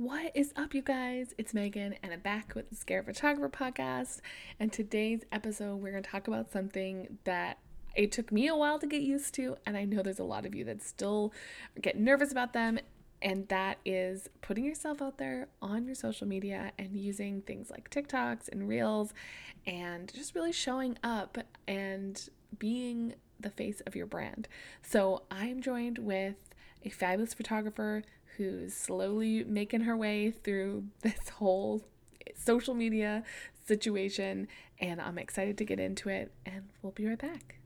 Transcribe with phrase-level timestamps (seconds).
[0.00, 1.34] What is up, you guys?
[1.36, 4.22] It's Megan, and I'm back with the Scared Photographer podcast.
[4.58, 7.58] And today's episode, we're going to talk about something that
[7.94, 10.46] it took me a while to get used to, and I know there's a lot
[10.46, 11.34] of you that still
[11.82, 12.78] get nervous about them.
[13.20, 17.90] And that is putting yourself out there on your social media and using things like
[17.90, 19.12] TikToks and Reels
[19.66, 21.36] and just really showing up
[21.68, 22.26] and
[22.58, 24.48] being the face of your brand.
[24.80, 26.36] So I'm joined with
[26.82, 28.02] a fabulous photographer
[28.36, 31.82] who's slowly making her way through this whole
[32.36, 33.22] social media
[33.66, 34.48] situation.
[34.80, 37.59] And I'm excited to get into it, and we'll be right back.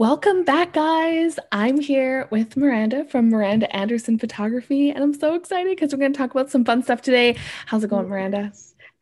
[0.00, 1.38] Welcome back, guys.
[1.52, 6.14] I'm here with Miranda from Miranda Anderson Photography, and I'm so excited because we're going
[6.14, 7.36] to talk about some fun stuff today.
[7.66, 8.50] How's it going, Miranda?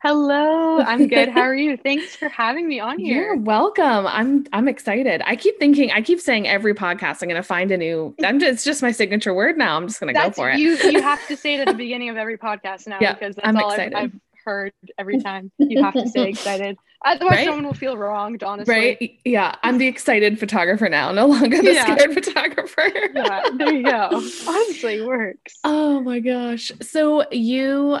[0.03, 1.29] Hello, I'm good.
[1.29, 1.77] How are you?
[1.77, 3.27] Thanks for having me on here.
[3.27, 4.07] You're welcome.
[4.07, 5.21] I'm I'm excited.
[5.23, 8.13] I keep thinking, I keep saying every podcast I'm going to find a new.
[8.21, 9.77] I'm just, it's just my signature word now.
[9.77, 10.59] I'm just going to go for it.
[10.59, 13.37] You you have to say it at the beginning of every podcast now yeah, because
[13.37, 14.11] that's I'm all I've, I've
[14.45, 15.51] heard every time.
[15.57, 16.77] You have to say excited.
[17.05, 17.45] Otherwise, right?
[17.45, 18.73] someone will feel wronged, honestly.
[18.73, 19.19] Right?
[19.23, 19.55] Yeah.
[19.63, 21.95] I'm the excited photographer now, no longer the yeah.
[21.95, 22.89] scared photographer.
[23.13, 24.09] yeah, there you go.
[24.47, 25.59] Honestly, works.
[25.63, 26.71] Oh my gosh.
[26.81, 27.99] So you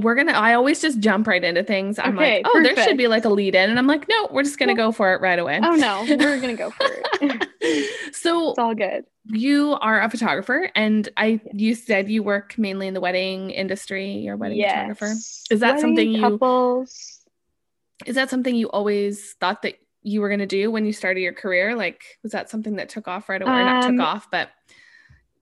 [0.00, 1.98] we're gonna I always just jump right into things.
[1.98, 2.76] I'm okay, like, oh, perfect.
[2.76, 3.70] there should be like a lead in.
[3.70, 5.60] And I'm like, no, we're just gonna go for it right away.
[5.62, 6.86] Oh no, we're gonna go for
[7.20, 7.48] it.
[8.14, 9.04] so it's all good.
[9.26, 14.12] You are a photographer and I you said you work mainly in the wedding industry,
[14.12, 14.72] you're a wedding yes.
[14.72, 15.12] photographer.
[15.50, 17.22] Is that wedding something you couples
[18.06, 21.20] is that something you always thought that you were going to do when you started
[21.20, 21.76] your career?
[21.76, 23.52] Like, was that something that took off right away?
[23.52, 24.50] Um, or not took um, off, but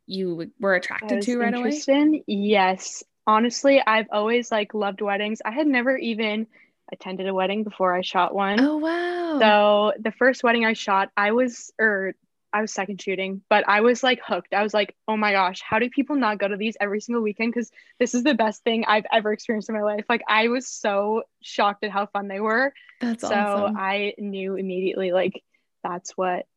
[0.07, 1.81] you were attracted to right away?
[2.27, 3.03] Yes.
[3.31, 5.41] Honestly, I've always like loved weddings.
[5.45, 6.49] I had never even
[6.91, 8.59] attended a wedding before I shot one.
[8.59, 9.39] Oh wow.
[9.39, 12.15] So the first wedding I shot, I was or
[12.53, 14.53] I was second shooting, but I was like hooked.
[14.53, 17.23] I was like, oh my gosh, how do people not go to these every single
[17.23, 17.55] weekend?
[17.55, 20.07] Because this is the best thing I've ever experienced in my life.
[20.09, 22.75] Like I was so shocked at how fun they were.
[23.01, 23.77] That's so awesome.
[23.79, 25.45] I knew immediately like
[25.85, 26.49] that's what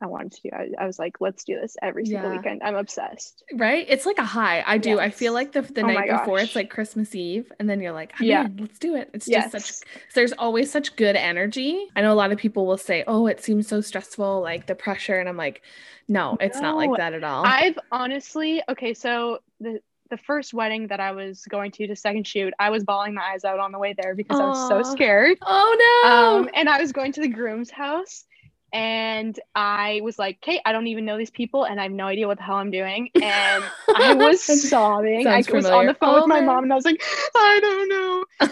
[0.00, 0.50] I wanted to do.
[0.52, 2.36] I, I, was like, let's do this every single yeah.
[2.36, 2.62] weekend.
[2.62, 3.42] I'm obsessed.
[3.54, 3.84] Right?
[3.88, 4.62] It's like a high.
[4.64, 4.90] I do.
[4.90, 4.98] Yes.
[5.00, 7.92] I feel like the, the oh night before it's like Christmas Eve, and then you're
[7.92, 9.10] like, oh, yeah, man, let's do it.
[9.12, 9.50] It's yes.
[9.50, 9.88] just such.
[10.14, 11.88] There's always such good energy.
[11.96, 14.74] I know a lot of people will say, oh, it seems so stressful, like the
[14.76, 15.62] pressure, and I'm like,
[16.06, 17.44] no, it's no, not like that at all.
[17.44, 22.26] I've honestly, okay, so the the first wedding that I was going to, to second
[22.26, 24.44] shoot, I was bawling my eyes out on the way there because Aww.
[24.44, 25.38] I was so scared.
[25.42, 26.10] Oh no!
[26.10, 28.24] Um, and I was going to the groom's house,
[28.72, 32.06] and I was like, "Okay, I don't even know these people, and I have no
[32.06, 33.64] idea what the hell I'm doing." And
[33.96, 35.26] I was sobbing.
[35.26, 37.02] I was on the phone oh, with my mom, and I was like,
[37.34, 38.50] "I don't know." And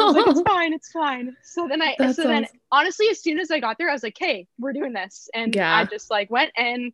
[0.00, 2.32] I was like, "It's fine, it's fine." So then I, That's so awesome.
[2.32, 5.28] then honestly, as soon as I got there, I was like, "Hey, we're doing this,"
[5.34, 5.76] and yeah.
[5.76, 6.92] I just like went, and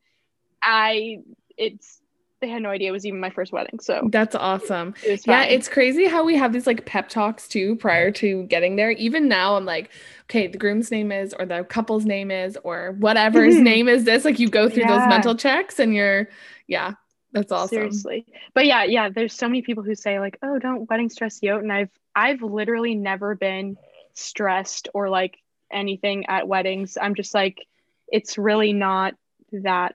[0.63, 1.19] I,
[1.57, 2.02] it's
[2.43, 3.79] they had no idea it was even my first wedding.
[3.81, 4.95] So that's awesome.
[5.03, 8.77] It yeah, it's crazy how we have these like pep talks too prior to getting
[8.77, 8.91] there.
[8.91, 9.91] Even now, I'm like,
[10.25, 14.05] okay, the groom's name is, or the couple's name is, or whatever his name is.
[14.05, 14.99] This like you go through yeah.
[14.99, 16.29] those mental checks, and you're,
[16.67, 16.95] yeah,
[17.31, 17.69] that's awesome.
[17.69, 19.09] Seriously, but yeah, yeah.
[19.09, 21.91] There's so many people who say like, oh, don't wedding stress you out, and I've
[22.15, 23.79] I've literally never been
[24.15, 25.39] stressed or like
[25.73, 26.99] anything at weddings.
[27.01, 27.65] I'm just like,
[28.09, 29.15] it's really not
[29.53, 29.95] that.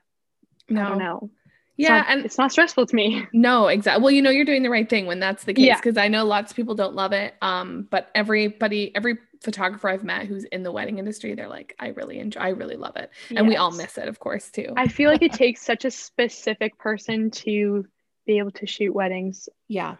[0.70, 0.82] No.
[0.82, 1.30] I don't know
[1.78, 3.26] yeah, not, and it's not stressful to me.
[3.32, 4.02] No, exactly.
[4.02, 6.02] Well, you know, you're doing the right thing when that's the case because yeah.
[6.02, 7.34] I know lots of people don't love it.
[7.40, 11.88] Um, but everybody, every photographer I've met who's in the wedding industry, they're like, I
[11.88, 14.74] really enjoy, I really love it, and we all miss it, of course, too.
[14.76, 17.86] I feel like it takes such a specific person to
[18.26, 19.48] be able to shoot weddings.
[19.68, 19.96] Yeah.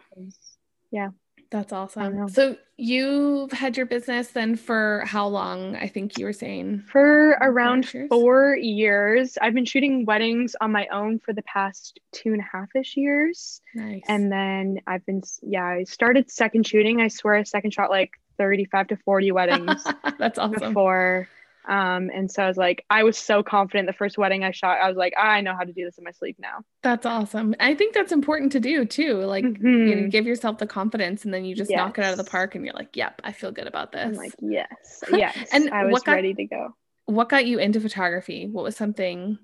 [0.91, 1.09] Yeah.
[1.51, 2.29] That's awesome.
[2.29, 5.75] So you've had your business then for how long?
[5.75, 8.07] I think you were saying for around years?
[8.07, 9.37] four years.
[9.41, 12.95] I've been shooting weddings on my own for the past two and a half ish
[12.95, 13.61] years.
[13.73, 14.03] Nice.
[14.07, 17.01] And then I've been, yeah, I started second shooting.
[17.01, 19.83] I swear I second shot like 35 to 40 weddings.
[20.19, 20.73] That's awesome.
[20.73, 21.27] Before
[21.67, 24.79] um, and so I was like, I was so confident the first wedding I shot.
[24.81, 26.63] I was like, I know how to do this in my sleep now.
[26.83, 27.53] That's awesome.
[27.59, 29.15] I think that's important to do too.
[29.15, 29.87] Like, mm-hmm.
[29.87, 31.77] you know, give yourself the confidence, and then you just yes.
[31.77, 34.05] knock it out of the park, and you're like, Yep, I feel good about this.
[34.05, 35.49] I'm like, yes, yes.
[35.51, 36.75] and I was got, ready to go.
[37.05, 38.47] What got you into photography?
[38.47, 39.37] What was something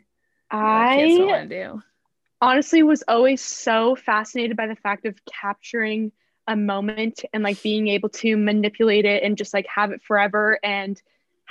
[0.50, 1.82] I want to do?
[2.42, 6.12] Honestly, was always so fascinated by the fact of capturing
[6.48, 10.60] a moment and like being able to manipulate it and just like have it forever
[10.64, 11.02] and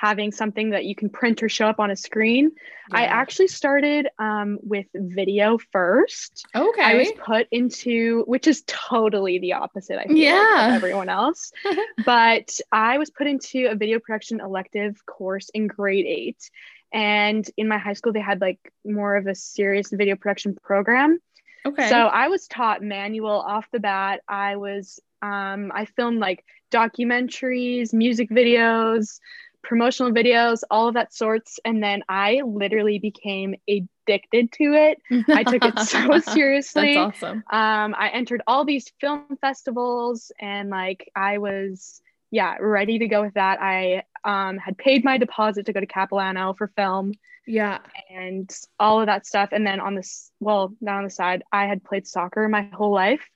[0.04, 2.52] having something that you can print or show up on a screen.
[2.90, 2.98] Yeah.
[2.98, 6.46] I actually started um, with video first.
[6.54, 6.82] Okay.
[6.82, 10.66] I was put into, which is totally the opposite, I feel yeah.
[10.66, 11.52] Like, everyone else.
[12.04, 16.50] but I was put into a video production elective course in grade eight.
[16.92, 21.18] And in my high school, they had like more of a serious video production program.
[21.64, 21.88] Okay.
[21.88, 24.20] So I was taught manual off the bat.
[24.28, 29.18] I was, um, I filmed like documentaries, music videos,
[29.64, 31.58] promotional videos, all of that sorts.
[31.64, 34.98] And then I literally became addicted to it.
[35.28, 36.94] I took it so seriously.
[36.94, 37.44] That's awesome.
[37.50, 42.00] Um, I entered all these film festivals and like I was,
[42.30, 43.60] yeah, ready to go with that.
[43.60, 47.12] I um, had paid my deposit to go to Capilano for film.
[47.46, 47.78] Yeah.
[48.10, 49.50] And all of that stuff.
[49.52, 52.92] And then on this, well, not on the side, I had played soccer my whole
[52.92, 53.28] life.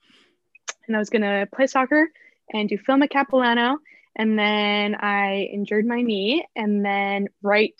[0.87, 2.09] And I was going to play soccer
[2.51, 3.77] and do film at Capilano.
[4.19, 6.45] And then I injured my knee.
[6.55, 7.73] And then, right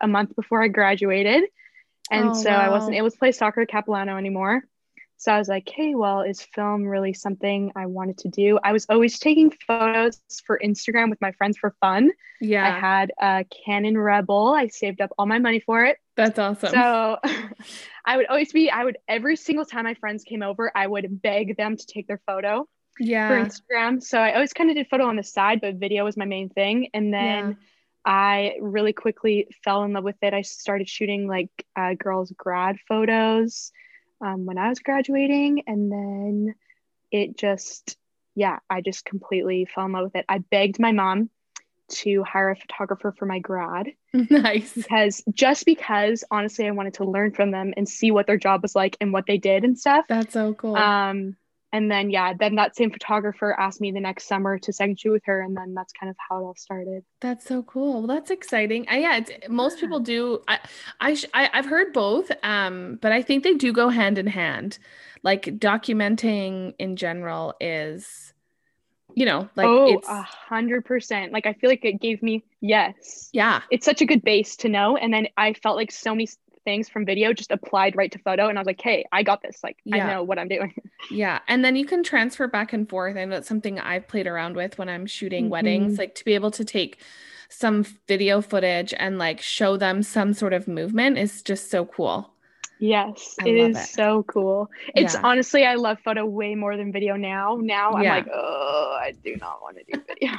[0.00, 1.44] a month before I graduated,
[2.10, 2.58] and oh, so wow.
[2.58, 4.62] I wasn't able to play soccer at Capilano anymore.
[5.16, 8.58] So I was like, hey, well, is film really something I wanted to do?
[8.64, 12.10] I was always taking photos for Instagram with my friends for fun.
[12.40, 12.66] Yeah.
[12.66, 14.54] I had a Canon Rebel.
[14.54, 15.98] I saved up all my money for it.
[16.16, 16.70] That's awesome.
[16.70, 17.18] So
[18.06, 21.20] I would always be, I would, every single time my friends came over, I would
[21.20, 22.66] beg them to take their photo
[23.00, 23.28] yeah.
[23.28, 24.02] for Instagram.
[24.02, 26.48] So I always kind of did photo on the side, but video was my main
[26.48, 26.90] thing.
[26.94, 27.54] And then yeah.
[28.04, 30.34] I really quickly fell in love with it.
[30.34, 33.72] I started shooting like uh, girls' grad photos
[34.20, 35.64] um, when I was graduating.
[35.66, 36.54] And then
[37.10, 37.96] it just,
[38.34, 40.24] yeah, I just completely fell in love with it.
[40.28, 41.30] I begged my mom
[41.90, 43.92] to hire a photographer for my grad.
[44.12, 44.74] Nice.
[44.74, 48.62] Because just because honestly I wanted to learn from them and see what their job
[48.62, 50.04] was like and what they did and stuff.
[50.08, 50.74] That's so cool.
[50.74, 51.36] Um
[51.72, 55.12] and then yeah then that same photographer asked me the next summer to second shoot
[55.12, 57.04] with her and then that's kind of how it all started.
[57.20, 57.98] That's so cool.
[57.98, 58.88] Well that's exciting.
[58.90, 60.58] Uh, yeah it's, most people do I,
[61.00, 64.78] I i i've heard both um but i think they do go hand in hand.
[65.22, 68.32] Like documenting in general is
[69.14, 71.32] you know like oh a hundred percent.
[71.32, 73.30] Like i feel like it gave me yes.
[73.32, 73.62] Yeah.
[73.70, 76.28] It's such a good base to know and then i felt like so many
[76.70, 78.48] things from video just applied right to photo.
[78.48, 79.62] And i was like hey i got this.
[79.64, 80.06] Like yeah.
[80.06, 80.74] i know what i'm doing.
[81.10, 81.38] Yeah.
[81.48, 83.16] And then you can transfer back and forth.
[83.16, 85.52] And that's something i've played around with when i'm shooting mm-hmm.
[85.52, 87.02] weddings like to be able to take
[87.48, 92.32] some video footage and like show them some sort of movement is just so cool
[92.80, 93.88] Yes, I it is it.
[93.88, 94.70] so cool.
[94.94, 95.20] It's yeah.
[95.22, 97.58] honestly, I love photo way more than video now.
[97.60, 98.16] Now I'm yeah.
[98.16, 100.30] like, oh, I do not want to do video.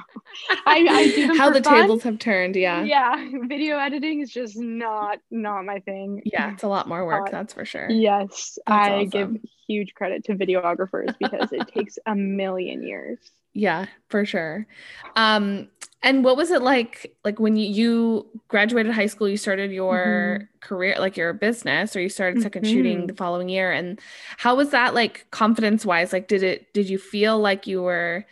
[0.65, 1.81] I, I do how the fun.
[1.81, 2.55] tables have turned.
[2.55, 3.29] Yeah, yeah.
[3.47, 6.23] Video editing is just not not my thing.
[6.25, 7.27] Yeah, it's a lot more work.
[7.27, 7.89] Uh, that's for sure.
[7.89, 9.09] Yes, that's I awesome.
[9.09, 9.41] give
[9.71, 13.19] huge credit to videographers because it takes a million years.
[13.53, 14.65] Yeah, for sure.
[15.15, 15.69] Um,
[16.03, 20.39] and what was it like like when you, you graduated high school, you started your
[20.39, 20.59] mm-hmm.
[20.67, 22.65] career like your business or you started 2nd mm-hmm.
[22.65, 23.99] shooting the following year and
[24.37, 26.11] how was that like confidence wise?
[26.11, 28.25] Like did it did you feel like you were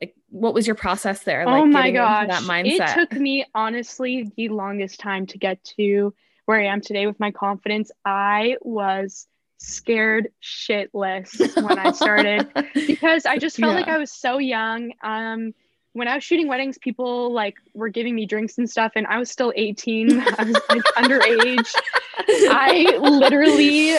[0.00, 3.44] like what was your process there like oh my gosh that mindset it took me
[3.54, 6.14] honestly the longest time to get to
[6.44, 9.26] where i am today with my confidence i was
[9.58, 13.78] scared shitless when i started because i just felt yeah.
[13.80, 15.52] like i was so young um
[15.98, 19.18] when I was shooting weddings, people like were giving me drinks and stuff, and I
[19.18, 20.20] was still 18.
[20.38, 21.74] I was like underage.
[22.18, 23.96] I literally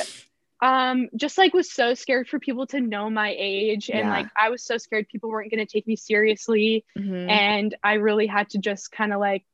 [0.61, 4.09] um just like was so scared for people to know my age and yeah.
[4.09, 7.29] like I was so scared people weren't going to take me seriously mm-hmm.
[7.29, 9.45] and I really had to just kind of like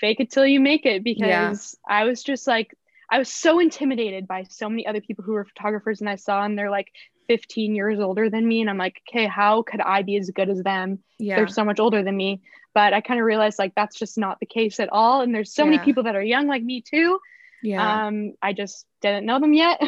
[0.00, 1.56] fake it till you make it because yeah.
[1.88, 2.74] I was just like
[3.10, 6.44] I was so intimidated by so many other people who were photographers and I saw
[6.44, 6.88] and they're like
[7.28, 10.50] 15 years older than me and i'm like okay how could i be as good
[10.50, 10.98] as them?
[11.16, 11.36] Yeah.
[11.36, 12.42] they're so much older than me.
[12.74, 15.54] But i kind of realized like that's just not the case at all and there's
[15.54, 15.70] so yeah.
[15.70, 17.20] many people that are young like me too.
[17.62, 18.06] Yeah.
[18.06, 19.80] Um i just didn't know them yet.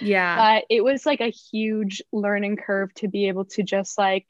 [0.00, 0.36] Yeah.
[0.36, 4.26] But it was like a huge learning curve to be able to just like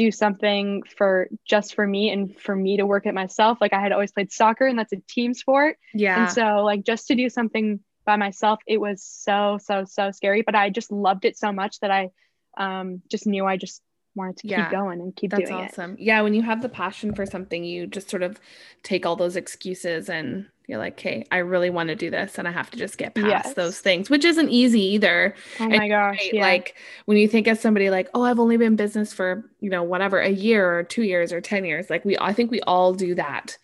[0.00, 3.80] do something for just for me and for me to work at myself like i
[3.80, 7.14] had always played soccer and that's a team sport yeah and so like just to
[7.14, 7.80] do something
[8.10, 10.42] by myself, it was so, so, so scary.
[10.42, 12.10] But I just loved it so much that I
[12.56, 13.82] um, just knew I just
[14.14, 15.92] wanted to yeah, keep going and keep that's doing awesome.
[15.92, 16.00] it.
[16.00, 18.40] Yeah, when you have the passion for something, you just sort of
[18.82, 22.46] take all those excuses and you're like, "Hey, I really want to do this, and
[22.46, 23.54] I have to just get past yes.
[23.54, 25.34] those things," which isn't easy either.
[25.58, 26.18] Oh my and, gosh!
[26.18, 26.42] Right, yeah.
[26.42, 26.76] Like
[27.06, 29.82] when you think of somebody like, "Oh, I've only been in business for you know
[29.82, 32.92] whatever a year or two years or ten years," like we, I think we all
[32.94, 33.56] do that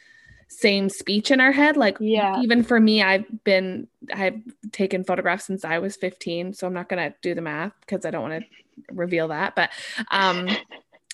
[0.48, 5.44] same speech in our head like yeah even for me i've been i've taken photographs
[5.44, 8.22] since i was 15 so i'm not going to do the math because i don't
[8.22, 8.48] want to
[8.90, 9.70] reveal that but
[10.10, 10.48] um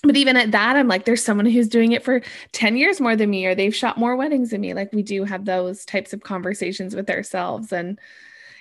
[0.03, 3.15] but even at that, I'm like, there's someone who's doing it for 10 years more
[3.15, 4.73] than me, or they've shot more weddings than me.
[4.73, 7.99] Like we do have those types of conversations with ourselves, and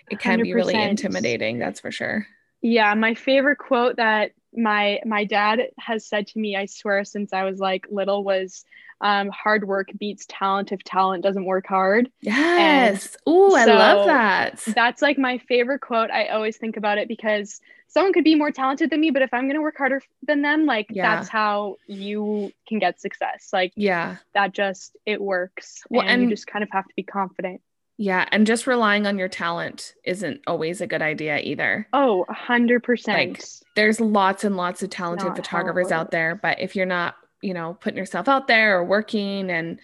[0.08, 0.42] it can 100%.
[0.44, 2.26] be really intimidating, that's for sure.
[2.60, 7.32] Yeah, my favorite quote that my my dad has said to me, I swear, since
[7.32, 8.64] I was like little was
[9.00, 12.08] um, hard work beats talent if talent doesn't work hard.
[12.20, 13.16] Yes.
[13.26, 14.62] Oh, I love that.
[14.76, 16.10] That's like my favorite quote.
[16.12, 17.60] I always think about it because
[17.92, 20.42] someone could be more talented than me, but if I'm going to work harder than
[20.42, 21.16] them, like yeah.
[21.16, 23.50] that's how you can get success.
[23.52, 25.82] Like, yeah, that just, it works.
[25.90, 27.60] Well, and, and you just kind of have to be confident.
[27.98, 28.26] Yeah.
[28.32, 31.86] And just relying on your talent isn't always a good idea either.
[31.92, 33.08] Oh, 100%.
[33.08, 33.44] Like,
[33.76, 37.52] there's lots and lots of talented not photographers out there, but if you're not you
[37.52, 39.80] know putting yourself out there or working and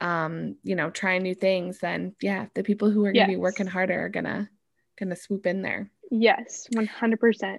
[0.00, 3.36] um you know trying new things then yeah the people who are going to be
[3.36, 4.48] working harder are gonna
[4.98, 7.58] gonna swoop in there yes 100%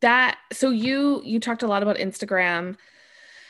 [0.00, 2.76] that so you you talked a lot about instagram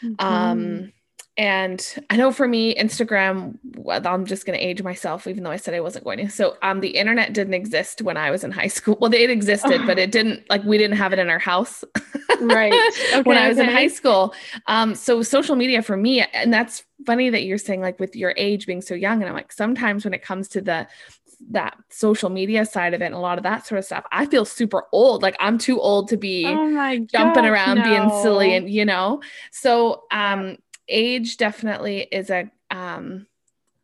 [0.02, 0.14] mm-hmm.
[0.19, 0.92] um
[1.40, 3.57] and I know for me, Instagram,
[3.88, 6.28] I'm just going to age myself, even though I said I wasn't going to.
[6.28, 8.99] So, um, the internet didn't exist when I was in high school.
[9.00, 11.83] Well, it existed, but it didn't like we didn't have it in our house.
[12.40, 12.75] right.
[13.14, 13.69] Okay, when I was okay.
[13.69, 14.35] in high school.
[14.66, 18.35] Um, so social media for me, and that's funny that you're saying like with your
[18.37, 19.23] age being so young.
[19.23, 20.88] And I'm like, sometimes when it comes to the
[21.51, 24.27] that social media side of it and a lot of that sort of stuff, I
[24.27, 25.23] feel super old.
[25.23, 27.85] Like I'm too old to be oh jumping around no.
[27.85, 29.23] being silly and you know.
[29.51, 33.27] So um age definitely is a um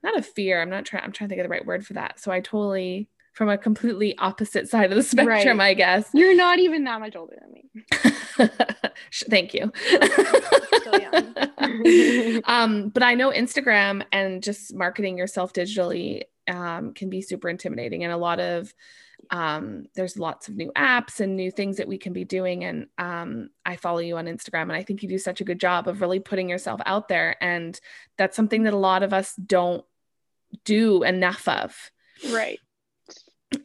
[0.03, 0.61] not a fear.
[0.61, 2.21] I'm not trying I'm trying to think of the right word for that.
[2.21, 5.67] So I totally from a completely opposite side of the spectrum, right.
[5.67, 6.09] I guess.
[6.15, 7.65] You're not even that much older than me.
[9.29, 9.65] Thank you.
[12.45, 18.05] um, but I know Instagram and just marketing yourself digitally um, can be super intimidating,
[18.05, 18.73] and a lot of
[19.31, 22.65] um, there's lots of new apps and new things that we can be doing.
[22.65, 25.61] And um, I follow you on Instagram, and I think you do such a good
[25.61, 27.37] job of really putting yourself out there.
[27.43, 27.79] And
[28.19, 29.85] that's something that a lot of us don't
[30.65, 31.91] do enough of.
[32.31, 32.61] Right.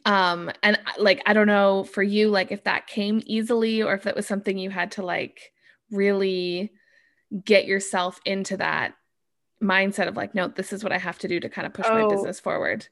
[0.04, 4.04] Um, and like, I don't know for you, like if that came easily or if
[4.04, 5.52] that was something you had to like
[5.90, 6.72] really
[7.44, 8.94] get yourself into that
[9.62, 11.86] mindset of like, no, this is what I have to do to kind of push
[11.88, 12.88] oh, my business forward.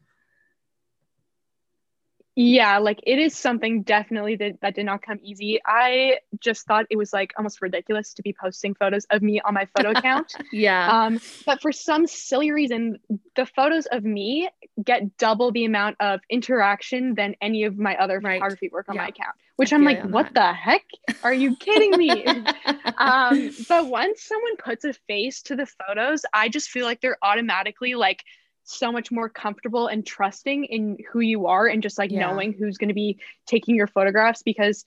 [2.36, 5.60] Yeah, like it is something definitely that, that did not come easy.
[5.66, 9.54] I just thought it was like almost ridiculous to be posting photos of me on
[9.54, 10.34] my photo account.
[10.52, 11.04] yeah.
[11.04, 12.98] Um, but for some silly reason,
[13.36, 14.48] the photos of me
[14.82, 18.38] get double the amount of interaction than any of my other right.
[18.38, 19.02] photography work on yeah.
[19.02, 19.36] my account.
[19.56, 20.34] Which I am like, what that.
[20.34, 20.84] the heck?
[21.22, 22.24] Are you kidding me?
[22.96, 27.18] um, but once someone puts a face to the photos, I just feel like they're
[27.22, 28.24] automatically like
[28.70, 32.20] so much more comfortable and trusting in who you are and just like yeah.
[32.20, 34.84] knowing who's going to be taking your photographs because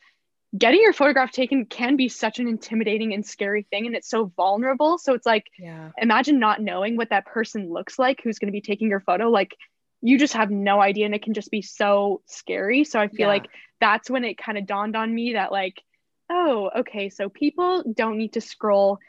[0.57, 4.25] getting your photograph taken can be such an intimidating and scary thing and it's so
[4.37, 5.89] vulnerable so it's like yeah.
[5.97, 9.29] imagine not knowing what that person looks like who's going to be taking your photo
[9.29, 9.55] like
[10.01, 13.21] you just have no idea and it can just be so scary so i feel
[13.21, 13.27] yeah.
[13.27, 13.47] like
[13.79, 15.81] that's when it kind of dawned on me that like
[16.29, 18.99] oh okay so people don't need to scroll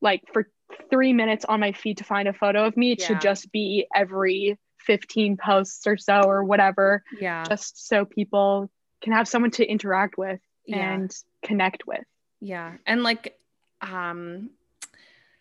[0.00, 0.48] like for
[0.90, 2.92] three minutes on my feed to find a photo of me.
[2.92, 3.06] It yeah.
[3.06, 7.02] should just be every 15 posts or so or whatever.
[7.20, 7.44] Yeah.
[7.44, 8.70] Just so people
[9.02, 10.94] can have someone to interact with yeah.
[10.94, 12.04] and connect with.
[12.40, 12.74] Yeah.
[12.86, 13.38] And like
[13.80, 14.50] um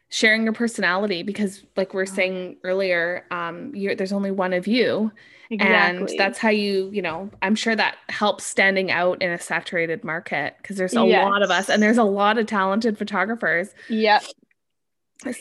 [0.10, 4.68] sharing your personality because like we are saying earlier, um you there's only one of
[4.68, 5.12] you.
[5.50, 6.00] Exactly.
[6.00, 10.04] And that's how you, you know, I'm sure that helps standing out in a saturated
[10.04, 11.24] market because there's a yes.
[11.24, 13.74] lot of us and there's a lot of talented photographers.
[13.88, 14.24] Yep.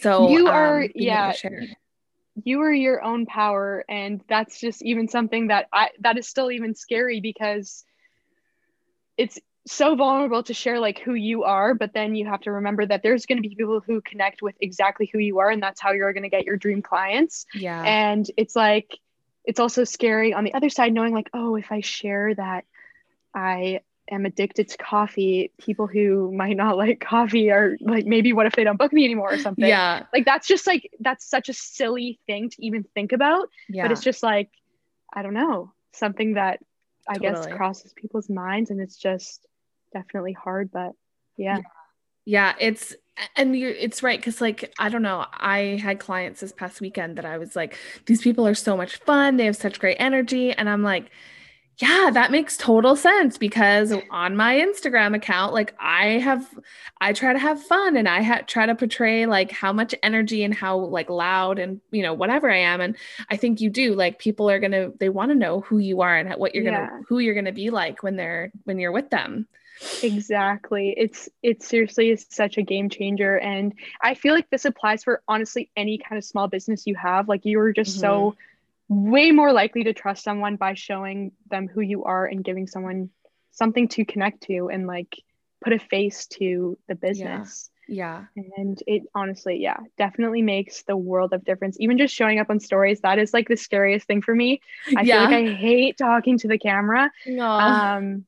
[0.00, 1.32] So you are, um, yeah,
[2.44, 3.84] you are your own power.
[3.88, 7.84] And that's just even something that I, that is still even scary because
[9.16, 11.74] it's so vulnerable to share like who you are.
[11.74, 14.54] But then you have to remember that there's going to be people who connect with
[14.60, 15.50] exactly who you are.
[15.50, 17.46] And that's how you're going to get your dream clients.
[17.54, 17.82] Yeah.
[17.82, 18.98] And it's like,
[19.44, 22.64] it's also scary on the other side, knowing like, oh, if I share that
[23.34, 28.46] I am addicted to coffee, people who might not like coffee are like, maybe what
[28.46, 29.66] if they don't book me anymore or something?
[29.66, 30.04] Yeah.
[30.12, 33.48] Like that's just like, that's such a silly thing to even think about.
[33.68, 33.84] Yeah.
[33.84, 34.50] But it's just like,
[35.12, 36.60] I don't know, something that
[37.08, 37.46] I totally.
[37.46, 39.46] guess crosses people's minds and it's just
[39.92, 40.92] definitely hard, but
[41.36, 41.58] yeah.
[41.58, 41.62] yeah.
[42.28, 42.94] Yeah, it's
[43.34, 47.16] and you're it's right because like i don't know i had clients this past weekend
[47.16, 50.52] that i was like these people are so much fun they have such great energy
[50.52, 51.10] and i'm like
[51.78, 56.48] yeah, that makes total sense because on my Instagram account, like I have,
[57.02, 60.42] I try to have fun and I ha- try to portray like how much energy
[60.42, 62.96] and how like loud and you know whatever I am, and
[63.30, 63.94] I think you do.
[63.94, 66.88] Like people are gonna, they want to know who you are and what you're gonna,
[66.90, 67.00] yeah.
[67.08, 69.46] who you're gonna be like when they're when you're with them.
[70.02, 70.94] Exactly.
[70.96, 75.22] It's it seriously is such a game changer and I feel like this applies for
[75.28, 77.28] honestly any kind of small business you have.
[77.28, 78.00] Like you are just mm-hmm.
[78.00, 78.36] so
[78.88, 83.10] way more likely to trust someone by showing them who you are and giving someone
[83.52, 85.16] something to connect to and like
[85.62, 87.70] put a face to the business.
[87.88, 88.24] Yeah.
[88.56, 91.76] And it honestly, yeah, definitely makes the world of difference.
[91.80, 94.60] Even just showing up on stories, that is like the scariest thing for me.
[94.96, 95.26] I yeah.
[95.28, 97.10] feel like I hate talking to the camera.
[97.26, 97.48] No.
[97.48, 98.24] Um,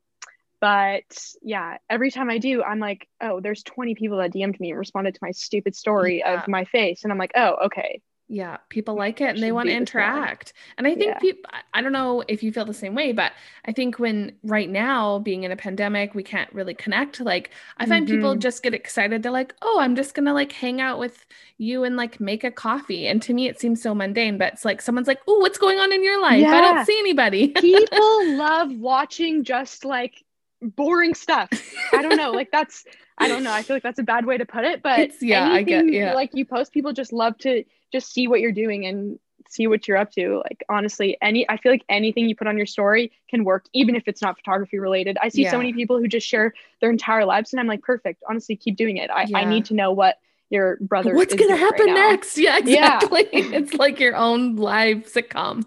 [0.61, 4.71] but yeah, every time I do, I'm like, oh, there's 20 people that DM'd me
[4.71, 6.41] and responded to my stupid story yeah.
[6.41, 7.05] of my face.
[7.05, 8.01] And I'm like, oh, okay,
[8.31, 10.53] yeah, people like it and they want to interact.
[10.77, 11.19] And I think yeah.
[11.19, 13.33] people, I don't know if you feel the same way, but
[13.65, 17.21] I think when right now, being in a pandemic, we can't really connect.
[17.21, 18.17] Like, I find mm-hmm.
[18.17, 19.23] people just get excited.
[19.23, 21.25] They're like, oh, I'm just going to like hang out with
[21.57, 23.07] you and like make a coffee.
[23.07, 25.79] And to me, it seems so mundane, but it's like someone's like, oh, what's going
[25.79, 26.41] on in your life?
[26.41, 26.55] Yeah.
[26.55, 27.49] I don't see anybody.
[27.49, 27.99] people
[28.37, 30.23] love watching just like
[30.61, 31.49] boring stuff.
[31.95, 32.33] I don't know.
[32.33, 32.85] like, that's,
[33.17, 33.53] I don't know.
[33.53, 35.91] I feel like that's a bad way to put it, but it's, yeah, I get,
[35.91, 36.13] yeah.
[36.13, 39.19] Like, you post, people just love to, just see what you're doing and
[39.49, 40.43] see what you're up to.
[40.45, 43.97] Like honestly, any I feel like anything you put on your story can work, even
[43.97, 45.17] if it's not photography related.
[45.21, 45.51] I see yeah.
[45.51, 48.23] so many people who just share their entire lives, and I'm like, perfect.
[48.29, 49.11] Honestly, keep doing it.
[49.11, 49.39] I, yeah.
[49.39, 50.17] I need to know what
[50.51, 51.15] your brother.
[51.15, 52.39] What's gonna happen right next?
[52.39, 53.29] Yeah, exactly.
[53.33, 53.43] Yeah.
[53.53, 55.65] it's like your own live sitcom.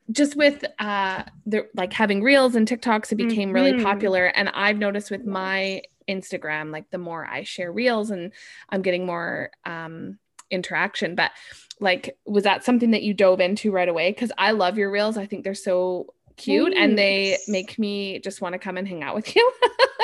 [0.10, 3.52] just with uh the like having reels and TikToks, it became mm-hmm.
[3.52, 8.32] really popular, and I've noticed with my Instagram, like the more I share reels, and
[8.68, 10.18] I'm getting more um
[10.50, 11.30] interaction but
[11.80, 15.16] like was that something that you dove into right away because i love your reels
[15.16, 16.80] i think they're so cute Thanks.
[16.80, 19.52] and they make me just want to come and hang out with you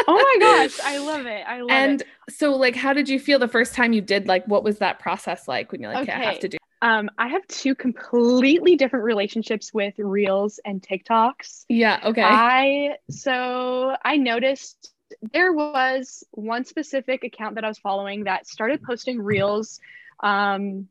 [0.08, 3.08] oh my gosh i love it i love and it and so like how did
[3.08, 5.92] you feel the first time you did like what was that process like when you're
[5.92, 9.94] like okay, okay i have to do um, I have two completely different relationships with
[9.98, 11.64] Reels and TikToks.
[11.68, 12.22] Yeah, okay.
[12.22, 14.92] I so I noticed
[15.32, 19.80] there was one specific account that I was following that started posting Reels
[20.20, 20.88] um,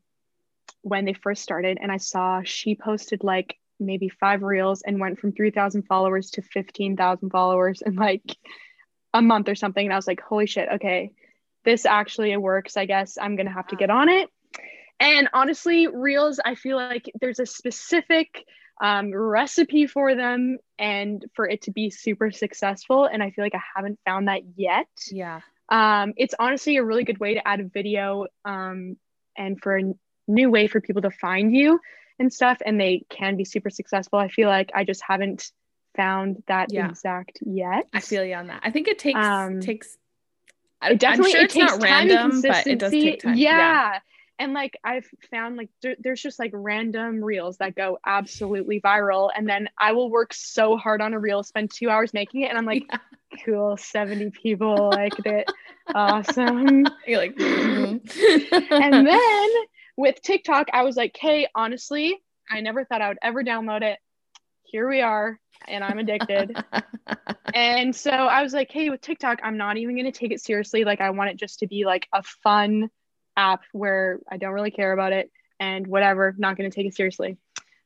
[0.82, 5.18] when they first started, and I saw she posted like maybe five reels and went
[5.18, 8.36] from 3,000 followers to 15,000 followers in like
[9.12, 9.84] a month or something.
[9.84, 11.12] And I was like, holy shit, okay,
[11.64, 12.76] this actually works.
[12.76, 14.30] I guess I'm going to have to get on it.
[14.98, 18.44] And honestly, reels, I feel like there's a specific
[18.80, 23.04] um, recipe for them and for it to be super successful.
[23.04, 24.88] And I feel like I haven't found that yet.
[25.10, 25.40] Yeah.
[25.68, 28.96] Um, it's honestly a really good way to add a video um,
[29.36, 29.94] and for a
[30.28, 31.80] new way for people to find you
[32.18, 34.18] and stuff and they can be super successful.
[34.18, 35.50] I feel like i just haven't
[35.96, 36.88] found that yeah.
[36.88, 37.86] exact yet.
[37.92, 38.60] I feel you on that.
[38.62, 39.96] I think it takes um, takes
[40.82, 43.36] it definitely sure it takes not random but it does take time.
[43.36, 43.98] Yeah, yeah.
[44.38, 49.30] And like i've found like there, there's just like random reels that go absolutely viral
[49.36, 52.48] and then i will work so hard on a reel spend two hours making it
[52.48, 52.98] and i'm like yeah.
[53.44, 55.50] cool 70 people liked it
[55.94, 58.74] awesome you're like mm-hmm.
[58.74, 59.48] and then
[59.96, 63.98] with TikTok, I was like, hey, honestly, I never thought I would ever download it.
[64.62, 66.56] Here we are, and I'm addicted.
[67.54, 70.42] and so I was like, hey, with TikTok, I'm not even going to take it
[70.42, 70.84] seriously.
[70.84, 72.90] Like, I want it just to be like a fun
[73.36, 76.94] app where I don't really care about it and whatever, not going to take it
[76.94, 77.36] seriously.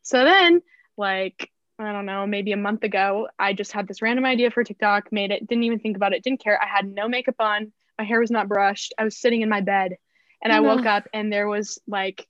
[0.02, 0.62] So then,
[0.96, 4.64] like, I don't know, maybe a month ago, I just had this random idea for
[4.64, 6.60] TikTok, made it, didn't even think about it, didn't care.
[6.62, 8.94] I had no makeup on, my hair was not brushed.
[8.98, 9.96] I was sitting in my bed
[10.42, 12.26] and I woke up and there was like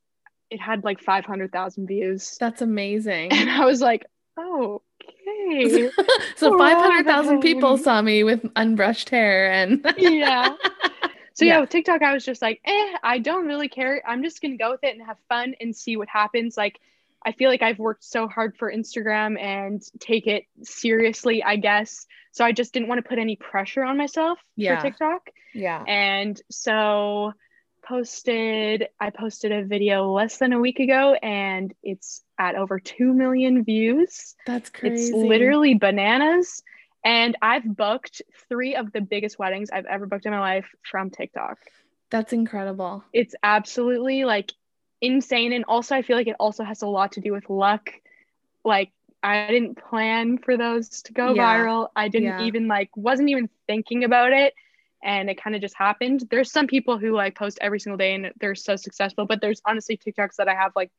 [0.51, 2.37] it had like 500,000 views.
[2.41, 3.33] That's amazing.
[3.33, 4.05] And I was like,
[4.37, 5.91] "Oh, okay."
[6.37, 10.57] so 500,000 people saw me with unbrushed hair and Yeah.
[11.41, 11.55] So yeah.
[11.55, 14.03] yeah, with TikTok I was just like, "Eh, I don't really care.
[14.07, 16.79] I'm just going to go with it and have fun and see what happens." Like
[17.25, 22.07] I feel like I've worked so hard for Instagram and take it seriously, I guess.
[22.33, 24.77] So I just didn't want to put any pressure on myself yeah.
[24.77, 25.31] for TikTok.
[25.55, 25.83] Yeah.
[25.89, 27.33] And so
[27.83, 33.15] posted I posted a video less than a week ago and it's at over 2
[33.15, 34.37] million views.
[34.45, 35.05] That's crazy.
[35.05, 36.63] It's literally bananas
[37.05, 41.11] and I've booked 3 of the biggest weddings I've ever booked in my life from
[41.11, 41.59] TikTok.
[42.11, 43.05] That's incredible.
[43.13, 44.53] It's absolutely like
[45.01, 47.91] insane and also I feel like it also has a lot to do with luck.
[48.65, 51.59] Like I didn't plan for those to go yeah.
[51.59, 51.89] viral.
[51.95, 52.45] I didn't yeah.
[52.45, 54.55] even like wasn't even thinking about it
[55.03, 56.27] and it kind of just happened.
[56.31, 59.63] There's some people who like post every single day and they're so successful, but there's
[59.65, 60.91] honestly TikToks that I have like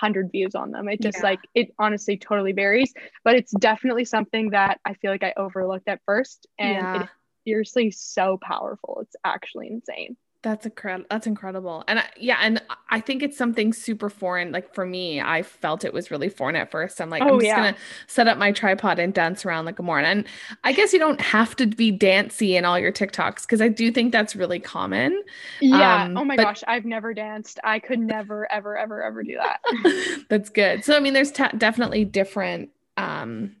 [0.00, 0.88] 100 views on them.
[0.88, 1.24] It just yeah.
[1.24, 2.92] like it honestly totally varies,
[3.24, 7.02] but it's definitely something that I feel like I overlooked at first and yeah.
[7.02, 7.12] it's
[7.46, 9.00] seriously so powerful.
[9.02, 10.16] It's actually insane.
[10.42, 11.06] That's incredible.
[11.10, 11.82] That's incredible.
[11.88, 14.52] And I, yeah, and I think it's something super foreign.
[14.52, 17.00] Like for me, I felt it was really foreign at first.
[17.00, 17.56] I'm like, oh, I'm just yeah.
[17.56, 20.04] gonna set up my tripod and dance around like a moron.
[20.04, 20.26] And
[20.62, 23.90] I guess you don't have to be dancy in all your TikToks because I do
[23.90, 25.24] think that's really common.
[25.60, 26.04] Yeah.
[26.04, 27.58] Um, oh my but- gosh, I've never danced.
[27.64, 30.24] I could never, ever, ever, ever do that.
[30.28, 30.84] that's good.
[30.84, 33.56] So I mean, there's t- definitely different, um,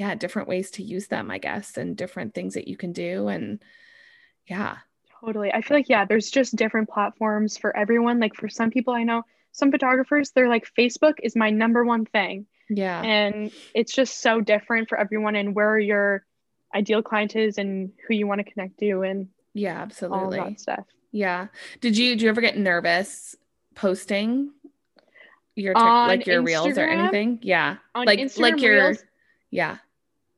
[0.00, 3.28] yeah, different ways to use them, I guess, and different things that you can do.
[3.28, 3.62] And
[4.48, 4.78] yeah
[5.24, 5.52] Totally.
[5.52, 8.18] I feel like, yeah, there's just different platforms for everyone.
[8.18, 12.06] Like for some people I know, some photographers, they're like, Facebook is my number one
[12.06, 12.46] thing.
[12.68, 13.02] Yeah.
[13.02, 16.24] And it's just so different for everyone and where your
[16.74, 20.38] ideal client is and who you want to connect to and yeah, absolutely.
[20.38, 20.86] All that stuff.
[21.10, 21.48] Yeah.
[21.80, 23.36] Did you do you ever get nervous
[23.74, 24.50] posting
[25.54, 27.38] your t- like your Instagram, reels or anything?
[27.42, 27.76] Yeah.
[27.94, 29.04] like Instagram like your reels,
[29.50, 29.76] yeah.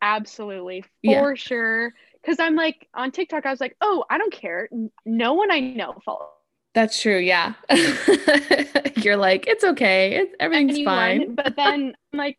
[0.02, 0.82] Absolutely.
[0.82, 1.34] For yeah.
[1.34, 1.94] sure
[2.24, 4.68] because I'm like on TikTok, I was like, oh, I don't care.
[5.04, 6.28] No one I know follows.
[6.72, 7.18] That's true.
[7.18, 7.54] Yeah.
[8.96, 10.16] You're like, it's okay.
[10.16, 11.34] It's, everything's Anyone, fine.
[11.34, 12.38] but then I'm like,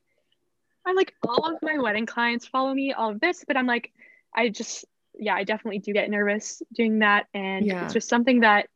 [0.86, 3.92] I'm like, all of my wedding clients follow me, all of this, but I'm like,
[4.34, 4.86] I just,
[5.18, 7.28] yeah, I definitely do get nervous doing that.
[7.34, 7.86] And yeah.
[7.86, 8.68] it's just something that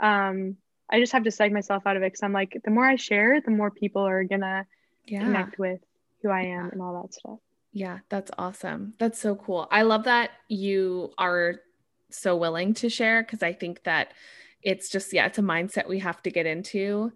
[0.00, 0.56] um,
[0.88, 2.96] I just have to psych myself out of it because I'm like, the more I
[2.96, 4.64] share, the more people are going to
[5.06, 5.20] yeah.
[5.20, 5.80] connect with
[6.22, 6.68] who I am yeah.
[6.72, 7.38] and all that stuff.
[7.72, 8.94] Yeah, that's awesome.
[8.98, 9.68] That's so cool.
[9.70, 11.56] I love that you are
[12.10, 14.12] so willing to share because I think that
[14.62, 17.12] it's just, yeah, it's a mindset we have to get into.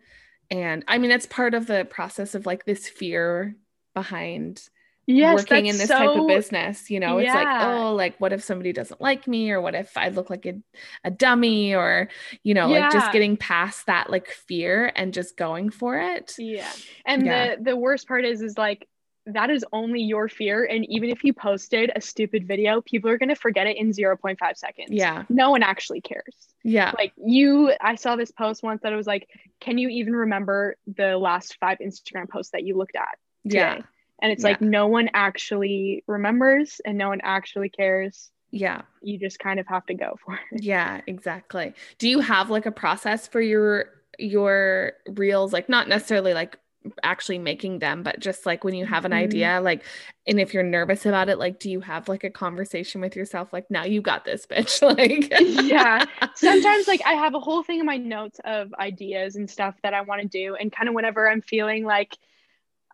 [0.50, 3.56] And I mean, it's part of the process of like this fear
[3.94, 4.62] behind
[5.06, 6.88] yes, working in this so, type of business.
[6.88, 7.26] You know, yeah.
[7.26, 9.50] it's like, oh, like, what if somebody doesn't like me?
[9.50, 10.54] Or what if I look like a,
[11.02, 11.74] a dummy?
[11.74, 12.08] Or,
[12.44, 12.84] you know, yeah.
[12.84, 16.34] like just getting past that like fear and just going for it.
[16.38, 16.70] Yeah.
[17.04, 17.56] And yeah.
[17.56, 18.86] the the worst part is, is like,
[19.26, 20.64] that is only your fear.
[20.64, 23.90] And even if you posted a stupid video, people are going to forget it in
[23.90, 24.90] 0.5 seconds.
[24.90, 25.24] Yeah.
[25.28, 26.34] No one actually cares.
[26.62, 26.92] Yeah.
[26.96, 29.28] Like you, I saw this post once that it was like,
[29.60, 33.18] can you even remember the last five Instagram posts that you looked at?
[33.44, 33.58] Today?
[33.58, 33.80] Yeah.
[34.20, 34.50] And it's yeah.
[34.50, 38.30] like no one actually remembers and no one actually cares.
[38.50, 38.82] Yeah.
[39.02, 40.62] You just kind of have to go for it.
[40.62, 41.74] Yeah, exactly.
[41.98, 43.86] Do you have like a process for your
[44.18, 46.56] your reels like not necessarily like
[47.02, 49.22] actually making them but just like when you have an mm-hmm.
[49.22, 49.82] idea like
[50.26, 53.52] and if you're nervous about it like do you have like a conversation with yourself
[53.52, 55.32] like now you got this bitch like
[55.64, 59.74] yeah sometimes like i have a whole thing in my notes of ideas and stuff
[59.82, 62.18] that i want to do and kind of whenever i'm feeling like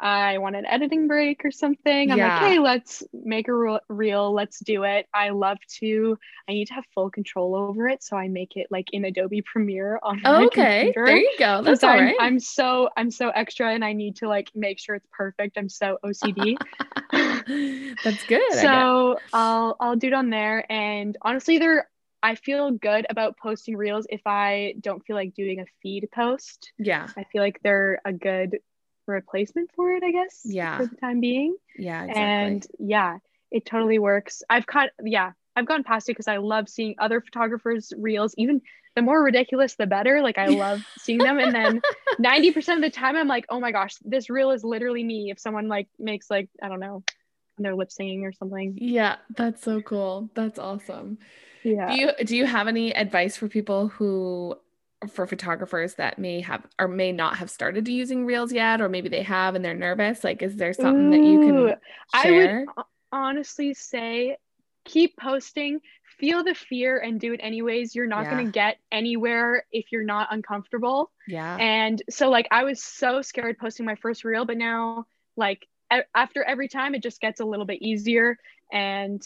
[0.00, 2.10] I want an editing break or something.
[2.10, 2.40] I'm yeah.
[2.40, 4.32] like, hey, let's make a reel.
[4.32, 5.06] Let's do it.
[5.12, 6.18] I love to.
[6.48, 9.42] I need to have full control over it, so I make it like in Adobe
[9.42, 10.84] Premiere on my okay.
[10.84, 11.06] Computer.
[11.06, 11.62] There you go.
[11.62, 12.16] That's all I'm, right.
[12.18, 15.58] I'm so I'm so extra, and I need to like make sure it's perfect.
[15.58, 16.56] I'm so OCD.
[18.02, 18.52] That's good.
[18.54, 21.88] So I'll I'll do it on there, and honestly, there
[22.22, 26.72] I feel good about posting reels if I don't feel like doing a feed post.
[26.78, 27.08] Yeah.
[27.16, 28.58] I feel like they're a good
[29.10, 30.40] replacement for it, I guess.
[30.44, 30.78] Yeah.
[30.78, 31.56] For the time being.
[31.76, 32.04] Yeah.
[32.04, 32.22] Exactly.
[32.22, 33.18] And yeah,
[33.50, 34.42] it totally works.
[34.48, 38.34] I've caught, yeah, I've gone past it because I love seeing other photographers' reels.
[38.38, 38.62] Even
[38.96, 40.22] the more ridiculous, the better.
[40.22, 41.38] Like I love seeing them.
[41.38, 41.80] And then
[42.20, 45.30] 90% of the time, I'm like, oh my gosh, this reel is literally me.
[45.30, 47.02] If someone like makes like, I don't know,
[47.58, 48.78] they're lip singing or something.
[48.80, 50.30] Yeah, that's so cool.
[50.34, 51.18] That's awesome.
[51.62, 51.88] Yeah.
[51.88, 54.56] Do you do you have any advice for people who
[55.08, 59.08] for photographers that may have or may not have started using reels yet or maybe
[59.08, 62.58] they have and they're nervous like is there something Ooh, that you can share?
[62.58, 64.36] i would honestly say
[64.84, 65.80] keep posting
[66.18, 68.30] feel the fear and do it anyways you're not yeah.
[68.30, 73.22] going to get anywhere if you're not uncomfortable yeah and so like i was so
[73.22, 75.66] scared posting my first reel but now like
[76.14, 78.36] after every time it just gets a little bit easier
[78.70, 79.22] and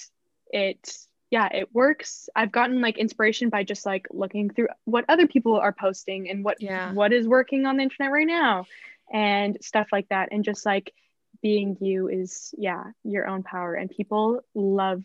[0.50, 0.96] it
[1.34, 2.28] yeah, it works.
[2.36, 6.44] I've gotten like inspiration by just like looking through what other people are posting and
[6.44, 6.92] what yeah.
[6.92, 8.66] what is working on the internet right now
[9.12, 10.94] and stuff like that and just like
[11.42, 15.02] being you is yeah, your own power and people love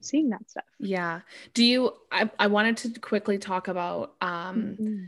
[0.00, 0.64] seeing that stuff.
[0.78, 1.20] Yeah.
[1.52, 5.04] Do you I I wanted to quickly talk about um mm-hmm.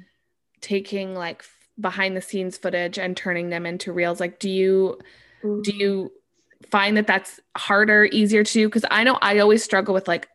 [0.60, 1.42] taking like
[1.80, 4.96] behind the scenes footage and turning them into reels like do you
[5.44, 5.60] Ooh.
[5.64, 6.12] do you
[6.70, 10.28] find that that's harder easier to do because i know i always struggle with like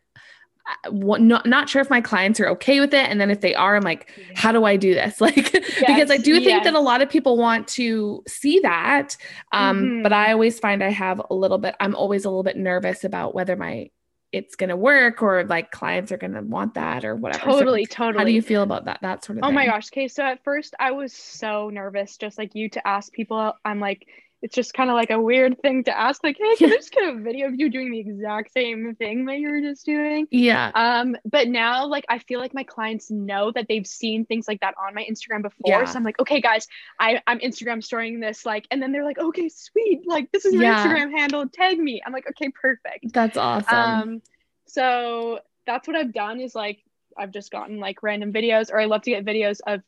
[0.90, 3.76] not, not sure if my clients are okay with it and then if they are
[3.76, 6.64] i'm like how do i do this like yes, because i do think yes.
[6.64, 9.16] that a lot of people want to see that
[9.52, 10.02] um mm-hmm.
[10.02, 13.04] but i always find i have a little bit i'm always a little bit nervous
[13.04, 13.88] about whether my
[14.32, 17.84] it's going to work or like clients are going to want that or whatever totally
[17.84, 19.44] so totally how do you feel about that that sort of thing.
[19.44, 19.54] oh thing?
[19.54, 23.12] my gosh okay so at first i was so nervous just like you to ask
[23.12, 24.06] people i'm like
[24.42, 26.92] it's just kind of like a weird thing to ask like hey can i just
[26.92, 30.26] get a video of you doing the exact same thing that you were just doing?
[30.30, 30.70] Yeah.
[30.74, 34.60] Um but now like i feel like my clients know that they've seen things like
[34.60, 35.84] that on my instagram before yeah.
[35.84, 36.66] so i'm like okay guys
[36.98, 40.54] i i'm instagram storing this like and then they're like okay sweet like this is
[40.54, 40.86] my yeah.
[40.86, 42.02] instagram handle tag me.
[42.04, 43.12] I'm like okay perfect.
[43.12, 43.76] That's awesome.
[43.76, 44.22] Um
[44.66, 46.82] so that's what i've done is like
[47.18, 49.80] i've just gotten like random videos or i love to get videos of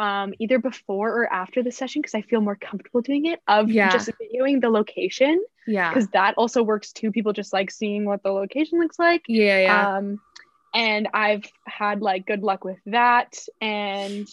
[0.00, 3.70] um, either before or after the session because I feel more comfortable doing it of
[3.70, 3.92] yeah.
[3.92, 5.44] just videoing the location.
[5.66, 5.90] Yeah.
[5.90, 7.12] Because that also works too.
[7.12, 9.22] People just like seeing what the location looks like.
[9.28, 9.60] Yeah.
[9.60, 9.96] Yeah.
[9.96, 10.18] Um,
[10.72, 13.36] and I've had like good luck with that.
[13.60, 14.26] And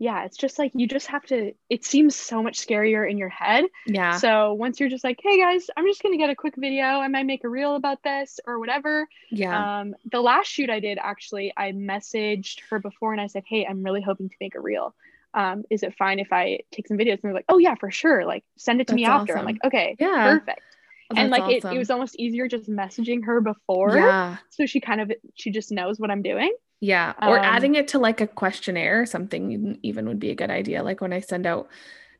[0.00, 3.28] yeah, it's just like you just have to, it seems so much scarier in your
[3.28, 3.66] head.
[3.86, 4.16] Yeah.
[4.16, 6.84] So once you're just like, hey guys, I'm just going to get a quick video.
[6.84, 9.06] I might make a reel about this or whatever.
[9.30, 9.80] Yeah.
[9.80, 13.66] Um, the last shoot I did, actually, I messaged her before and I said, hey,
[13.68, 14.94] I'm really hoping to make a reel.
[15.34, 17.12] Um, is it fine if I take some videos?
[17.12, 18.24] And they're like, oh yeah, for sure.
[18.24, 19.34] Like send it to That's me after.
[19.34, 19.40] Awesome.
[19.40, 20.38] I'm like, okay, yeah.
[20.38, 20.62] perfect.
[21.10, 21.72] Oh, and like awesome.
[21.72, 23.94] it, it was almost easier just messaging her before.
[23.96, 24.38] Yeah.
[24.48, 26.54] So she kind of, she just knows what I'm doing.
[26.80, 27.12] Yeah.
[27.20, 30.50] Or um, adding it to like a questionnaire or something even would be a good
[30.50, 30.82] idea.
[30.82, 31.68] Like when I send out,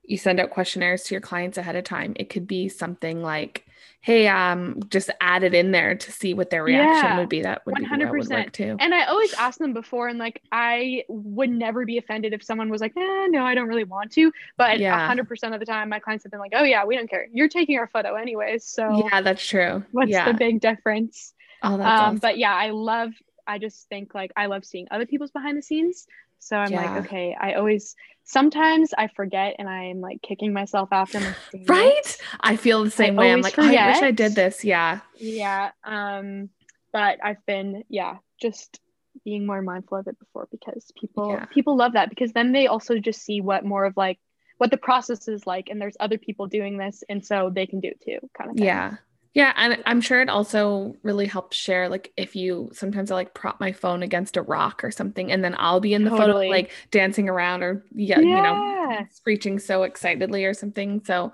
[0.04, 3.66] you send out questionnaires to your clients ahead of time, it could be something like,
[4.02, 7.42] hey, um, just add it in there to see what their reaction yeah, would be.
[7.42, 7.98] That would 100%.
[7.98, 8.76] be would work too.
[8.80, 12.70] And I always ask them before, and like I would never be offended if someone
[12.70, 14.32] was like, eh, no, I don't really want to.
[14.56, 15.08] But yeah.
[15.08, 17.28] 100% of the time, my clients have been like, oh yeah, we don't care.
[17.32, 18.64] You're taking our photo anyways.
[18.64, 19.84] So yeah, that's true.
[19.92, 20.30] What's yeah.
[20.30, 21.34] the big difference?
[21.62, 22.18] Oh, that's um, awesome.
[22.18, 23.12] But yeah, I love
[23.46, 26.06] I just think like I love seeing other people's behind the scenes.
[26.38, 26.94] So I'm yeah.
[26.94, 31.34] like, okay, I always sometimes I forget and I'm like kicking myself after my
[31.66, 32.16] right.
[32.40, 33.32] I feel the same I way.
[33.32, 33.74] I'm like, forget.
[33.74, 34.64] I wish I did this.
[34.64, 35.00] Yeah.
[35.16, 35.70] Yeah.
[35.84, 36.48] Um,
[36.92, 38.80] but I've been yeah just
[39.24, 41.44] being more mindful of it before because people yeah.
[41.46, 44.18] people love that because then they also just see what more of like
[44.58, 47.80] what the process is like and there's other people doing this and so they can
[47.80, 48.66] do it too kind of thing.
[48.66, 48.96] yeah
[49.32, 53.32] yeah, and I'm sure it also really helps share like if you sometimes I like
[53.32, 56.48] prop my phone against a rock or something and then I'll be in the totally.
[56.48, 61.02] photo like dancing around or yeah, yeah, you know, screeching so excitedly or something.
[61.04, 61.32] So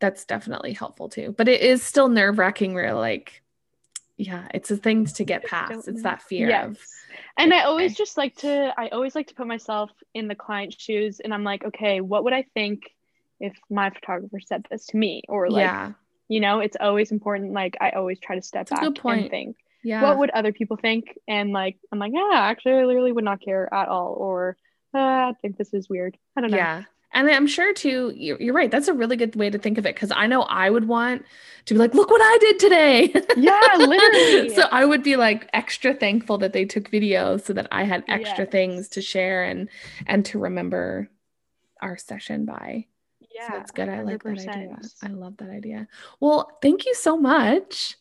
[0.00, 1.34] that's definitely helpful too.
[1.36, 3.42] But it is still nerve-wracking where like
[4.18, 5.88] yeah, it's a thing to get past.
[5.88, 6.66] It's that fear yes.
[6.66, 6.78] of
[7.38, 10.80] and I always just like to I always like to put myself in the client's
[10.80, 12.82] shoes and I'm like, okay, what would I think
[13.40, 15.92] if my photographer said this to me or like yeah
[16.30, 19.56] you know it's always important like i always try to step That's back and think
[19.82, 23.24] yeah what would other people think and like i'm like yeah actually i literally would
[23.24, 24.56] not care at all or
[24.94, 28.54] uh, i think this is weird i don't know yeah and I'm sure too, you're,
[28.54, 28.70] right.
[28.70, 31.24] That's a really good way to think of it because I know I would want
[31.64, 33.14] to be like, look what I did today.
[33.36, 34.48] Yeah, literally.
[34.54, 38.04] so I would be like extra thankful that they took videos so that I had
[38.06, 38.52] extra yes.
[38.52, 39.68] things to share and
[40.06, 41.10] and to remember
[41.80, 42.86] our session by.
[43.40, 43.48] Yeah.
[43.50, 43.88] That's good.
[43.88, 43.98] 100%.
[43.98, 44.78] I like that idea.
[45.02, 45.88] I love that idea.
[46.20, 47.96] Well, thank you so much.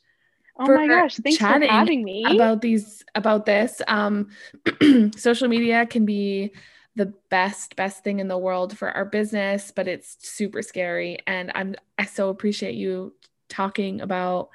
[0.62, 3.82] Oh my gosh, thanks for having me about these about this.
[3.88, 4.28] Um
[5.15, 6.52] social media can be
[6.97, 11.49] the best best thing in the world for our business, but it's super scary and
[11.56, 13.13] I'm I so appreciate you
[13.47, 14.49] talking about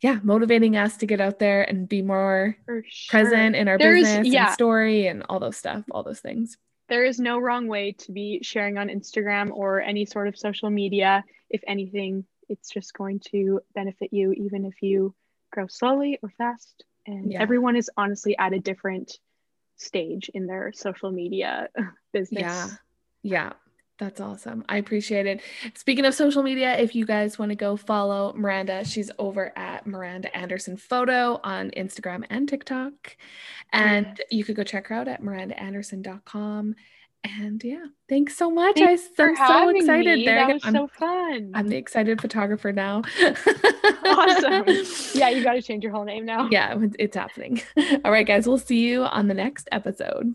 [0.00, 2.82] yeah, motivating us to get out there and be more sure.
[3.10, 4.46] present in our There's, business yeah.
[4.46, 6.56] and story and all those stuff, all those things
[6.90, 10.68] there is no wrong way to be sharing on Instagram or any sort of social
[10.68, 11.24] media.
[11.48, 15.14] If anything, it's just going to benefit you, even if you
[15.50, 16.84] grow slowly or fast.
[17.06, 17.40] And yeah.
[17.40, 19.18] everyone is honestly at a different
[19.76, 21.68] stage in their social media
[22.12, 22.42] business.
[22.42, 22.66] Yeah.
[23.22, 23.52] Yeah.
[24.00, 24.64] That's awesome.
[24.66, 25.42] I appreciate it.
[25.74, 29.86] Speaking of social media, if you guys want to go follow Miranda, she's over at
[29.86, 33.18] Miranda Anderson Photo on Instagram and TikTok.
[33.74, 36.76] And you could go check her out at mirandaanderson.com.
[37.24, 38.76] And yeah, thanks so much.
[38.76, 40.20] Thanks I'm so excited.
[40.20, 40.24] Me.
[40.24, 41.50] There that was I'm, so fun.
[41.52, 43.02] I'm the excited photographer now.
[44.06, 44.64] awesome.
[45.14, 46.48] Yeah, you got to change your whole name now.
[46.50, 47.60] Yeah, it's happening.
[48.04, 50.34] All right, guys, we'll see you on the next episode.